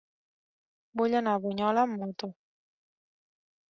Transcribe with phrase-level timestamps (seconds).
[1.01, 2.35] Vull anar a Bunyola amb moto.